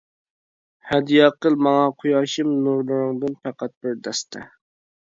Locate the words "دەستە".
4.09-4.49